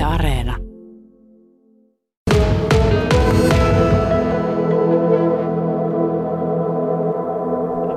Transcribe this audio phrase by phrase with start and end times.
[0.00, 0.56] Yle Areena.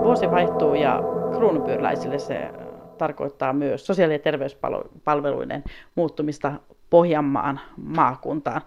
[0.03, 0.99] Vuosi vaihtuu ja
[1.35, 2.49] kruunupyöräläisille se
[2.97, 5.63] tarkoittaa myös sosiaali- ja terveyspalveluiden
[5.95, 6.53] muuttumista
[6.89, 8.61] Pohjanmaan maakuntaan.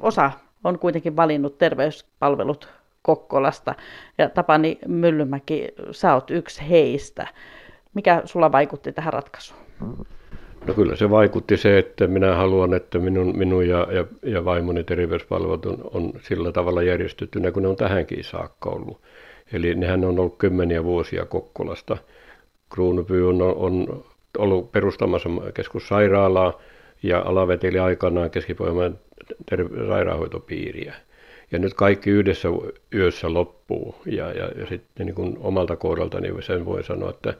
[0.00, 0.30] Osa
[0.64, 2.68] on kuitenkin valinnut terveyspalvelut
[3.02, 3.74] Kokkolasta
[4.18, 7.26] ja Tapani Myllymäki, sä oot yksi heistä.
[7.94, 9.60] Mikä sulla vaikutti tähän ratkaisuun?
[10.66, 14.84] No kyllä se vaikutti se, että minä haluan, että minun, minun ja, ja, ja vaimoni
[14.84, 19.00] terveyspalvelut on, on sillä tavalla järjestettynä, kun ne on tähänkin saakka ollut.
[19.52, 21.96] Eli nehän on ollut kymmeniä vuosia Kokkolasta.
[22.70, 24.04] Kruunupyy on, on
[24.38, 26.60] ollut perustamassa keskussairaalaa
[27.02, 28.56] ja alaveteli aikanaan keski
[29.88, 30.94] sairaanhoitopiiriä.
[31.52, 32.48] Ja nyt kaikki yhdessä
[32.94, 33.94] yössä loppuu.
[34.06, 37.34] Ja, ja, ja sitten niin kuin omalta kohdaltani sen voi sanoa, että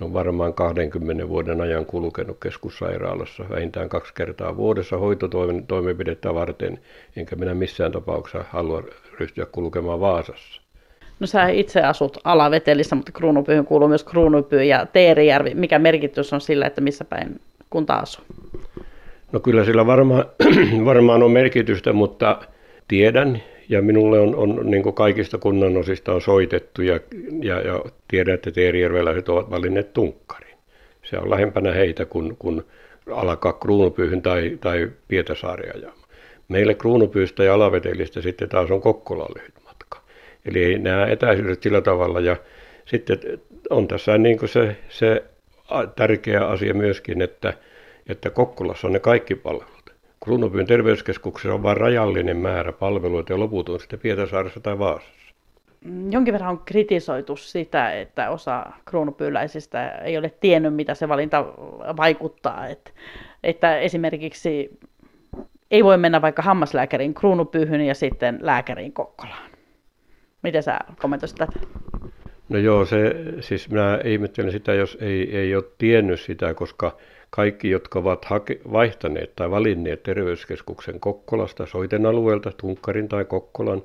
[0.00, 6.78] ne on varmaan 20 vuoden ajan kulkenut keskussairaalassa vähintään kaksi kertaa vuodessa hoitotoimenpidettä varten,
[7.16, 8.82] enkä minä missään tapauksessa halua
[9.20, 10.62] ryhtyä kulkemaan Vaasassa.
[11.20, 15.54] No sä itse asut Alavetelissä, mutta Kruunupyyhyn kuuluu myös Kruunupyy ja Teerijärvi.
[15.54, 18.24] Mikä merkitys on sillä, että missä päin kunta asuu?
[19.32, 20.24] No kyllä sillä varmaan,
[20.84, 22.40] varmaan on merkitystä, mutta
[22.88, 27.00] tiedän ja minulle on, on niin kaikista kunnanosista on soitettu ja,
[27.42, 30.56] ja, ja tiedän, että teerijärveläiset ovat valinneet tunkkarin.
[31.02, 32.62] Se on lähempänä heitä kuin, kuin
[33.12, 35.92] alkaa Kruunupyyhyn tai, tai Pietasaaria.
[36.48, 40.00] Meille Kruunupyystä ja Alavetelistä sitten taas on Kokkola lyhyt matka.
[40.44, 42.36] Eli nämä etäisyydet sillä tavalla ja
[42.84, 43.18] sitten
[43.70, 45.24] on tässä niin se, se
[45.96, 47.54] tärkeä asia myöskin, että,
[48.08, 49.77] että Kokkolassa on ne kaikki palvelut.
[50.24, 55.34] Kruunupyyn terveyskeskuksessa on vain rajallinen määrä palveluita ja loput on sitten Pietarsaaressa tai Vaasassa.
[56.10, 61.44] Jonkin verran on kritisoitu sitä, että osa kruunupyyläisistä ei ole tiennyt, mitä se valinta
[61.96, 62.66] vaikuttaa.
[62.66, 62.90] Että,
[63.42, 64.78] että esimerkiksi
[65.70, 69.50] ei voi mennä vaikka hammaslääkärin kruunupyyhyn ja sitten lääkäriin Kokkolaan.
[70.42, 71.60] Miten sä kommentoisit tätä?
[72.48, 76.96] No joo, se, siis minä ihmettelen sitä, jos ei, ei ole tiennyt sitä, koska
[77.30, 83.82] kaikki, jotka ovat hake, vaihtaneet tai valinneet terveyskeskuksen Kokkolasta, soiten alueelta, Tunkkarin tai Kokkolan,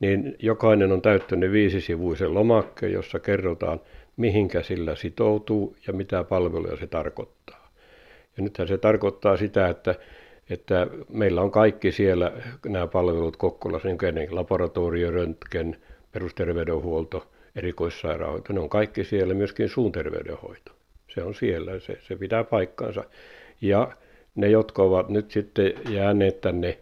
[0.00, 3.80] niin jokainen on täyttänyt viisisivuisen lomakkeen, jossa kerrotaan,
[4.16, 7.72] mihinkä sillä sitoutuu ja mitä palveluja se tarkoittaa.
[8.36, 9.94] Ja nythän se tarkoittaa sitä, että,
[10.50, 12.32] että meillä on kaikki siellä
[12.66, 15.76] nämä palvelut Kokkolassa, niin laboratorio, röntgen,
[16.12, 17.26] perusterveydenhuolto,
[17.56, 20.75] erikoissairaanhoito, ne on kaikki siellä, myöskin suun terveydenhoito
[21.16, 23.04] se on siellä, se, se pitää paikkansa.
[23.60, 23.92] Ja
[24.34, 26.78] ne, jotka ovat nyt sitten jääneet tänne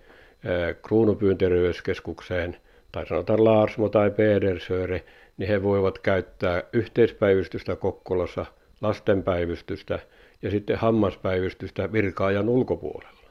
[0.82, 2.56] Kruunupyyn terveyskeskukseen,
[2.92, 5.04] tai sanotaan Laarsmo tai Pedersöre,
[5.36, 8.46] niin he voivat käyttää yhteispäivystystä Kokkolassa,
[8.80, 9.98] lastenpäivystystä
[10.42, 13.30] ja sitten hammaspäivystystä virkaajan ulkopuolella.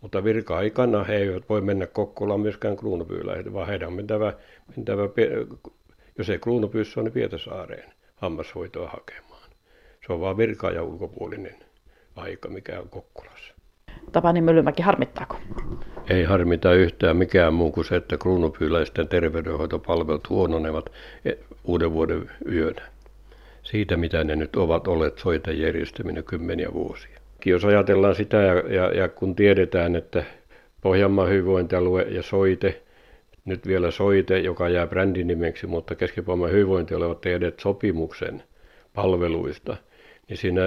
[0.00, 4.32] Mutta virka-aikana he eivät voi mennä Kokkolaan myöskään Kruunupyyläiset, vaan heidän on mentävä,
[4.76, 5.02] mentävä
[6.18, 9.29] jos ei Kruunupyyssä ole, niin Pietasaareen hammashoitoa hakemaan.
[10.10, 11.54] Se on vaan virka ja ulkopuolinen
[12.16, 13.54] aika, mikä on Kokkolassa.
[14.12, 15.36] Tapani Myllymäki, harmittaako?
[16.08, 20.92] Ei harmita yhtään mikään muu kuin se, että kruunupyyläisten terveydenhoitopalvelut huononevat
[21.24, 21.32] e-
[21.64, 22.82] uuden vuoden yönä.
[23.62, 27.20] Siitä, mitä ne nyt ovat olleet soita järjestäminen kymmeniä vuosia.
[27.44, 30.24] Jos ajatellaan sitä ja, ja, ja kun tiedetään, että
[30.80, 32.82] Pohjanmaan hyvinvointialue ja soite,
[33.44, 36.20] nyt vielä soite, joka jää brändinimeksi, mutta keski
[36.50, 38.42] hyvinvointialue ovat tehneet sopimuksen
[38.94, 39.76] palveluista–
[40.30, 40.62] niin siinä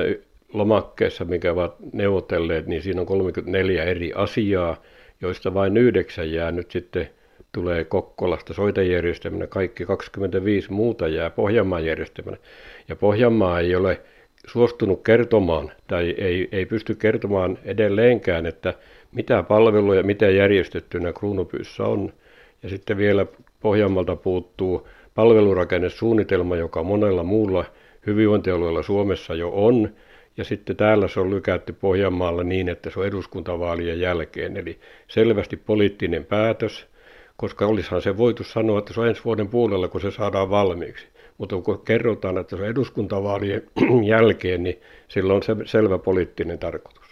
[0.54, 4.82] lomakkeessa, mikä ovat neuvotelleet, niin siinä on 34 eri asiaa,
[5.22, 7.10] joista vain yhdeksän jää nyt sitten
[7.52, 12.38] tulee Kokkolasta soitejärjestelmänä, kaikki 25 muuta jää Pohjanmaan järjestelmänä.
[12.88, 14.02] Ja Pohjanmaa ei ole
[14.48, 18.74] suostunut kertomaan tai ei, ei pysty kertomaan edelleenkään, että
[19.12, 22.14] mitä palveluja, mitä järjestettynä kruunupyyssä on.
[22.64, 23.26] Ja sitten vielä
[23.60, 27.66] Pohjanmaalta puuttuu palvelurakennesuunnitelma, joka monella muulla
[28.06, 29.90] hyvinvointialueella Suomessa jo on,
[30.38, 35.58] ja sitten täällä se on lykätty Pohjanmaalla niin, että se on eduskuntavaalien jälkeen, eli selvästi
[35.58, 36.88] poliittinen päätös,
[37.38, 41.08] koska olisihan se voitu sanoa, että se on ensi vuoden puolella, kun se saadaan valmiiksi.
[41.38, 43.64] Mutta kun kerrotaan, että se on eduskuntavaalien
[44.14, 47.03] jälkeen, niin silloin on se selvä poliittinen tarkoitus.